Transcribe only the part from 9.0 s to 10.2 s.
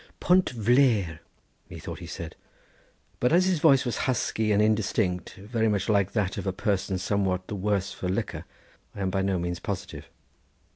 am by no means positive.